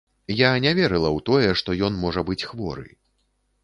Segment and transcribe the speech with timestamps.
[0.37, 2.87] Я не верыла ў тое, што ён можа быць хворы.